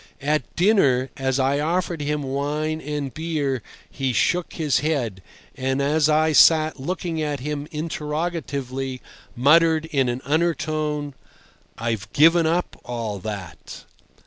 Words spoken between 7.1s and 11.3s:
at him interrogatively, muttered in an undertone: